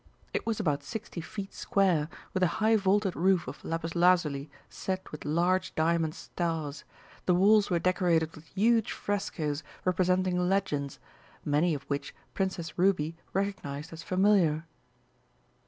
[0.33, 5.11] It was about sixty feet square, with a high vaulted roof of lapis lazuli set
[5.11, 6.83] with large diamond stars;
[7.27, 10.97] the walls were decorated with huge frescoes representing legends,
[11.45, 14.65] many of which Princess Ruby recognised as familiar.